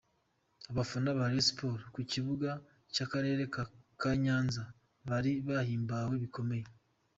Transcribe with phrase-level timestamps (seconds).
[0.71, 2.49] Abafana ba Rayon Sport ku kibuga
[2.93, 3.43] cy’akarere
[4.01, 4.63] ka Nyanza
[5.09, 6.65] bari bahimbawe bikomeye.